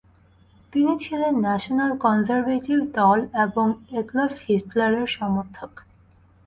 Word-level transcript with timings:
তিনি 0.73 0.93
ছিলেন 0.99 1.33
national 1.39 1.91
conservative 1.97 2.79
দল 2.95 3.19
এবং 3.45 3.67
এডলফ 3.91 4.33
হিটলারের 4.45 5.07
সমর্থক। 5.07 5.71